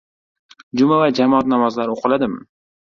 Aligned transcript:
Juma 0.81 0.97
va 1.03 1.11
jamoat 1.21 1.53
namozlari 1.55 1.97
o‘qiladimi? 1.99 2.47